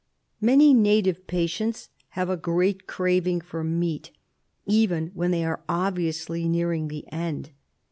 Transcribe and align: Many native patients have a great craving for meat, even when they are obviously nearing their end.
Many 0.41 0.73
native 0.73 1.27
patients 1.27 1.89
have 2.17 2.27
a 2.27 2.35
great 2.35 2.87
craving 2.87 3.39
for 3.41 3.63
meat, 3.63 4.09
even 4.65 5.11
when 5.13 5.29
they 5.29 5.45
are 5.45 5.61
obviously 5.69 6.49
nearing 6.49 6.87
their 6.87 7.03
end. 7.11 7.51